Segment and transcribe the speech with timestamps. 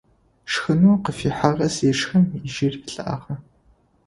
[0.51, 3.35] Шхынэу къыфихьыгъэр зешхым, ежьыри лӀагъэ.